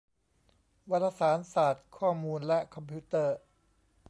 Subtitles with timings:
[0.91, 3.37] วารสารศาสตร์ ข้อมูล และคอมพิวเตอร์